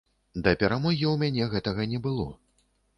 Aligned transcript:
Да 0.47 0.53
перамогі 0.63 1.05
ў 1.11 1.13
мяне 1.27 1.43
гэтага 1.55 1.81
не 1.95 2.05
было. 2.11 2.29